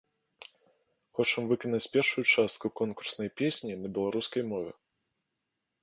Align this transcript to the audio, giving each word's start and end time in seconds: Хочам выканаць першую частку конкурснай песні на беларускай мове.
Хочам 1.19 1.43
выканаць 1.51 1.89
першую 1.97 2.23
частку 2.33 2.67
конкурснай 2.83 3.29
песні 3.43 3.73
на 3.87 3.97
беларускай 3.99 4.43
мове. 4.53 4.71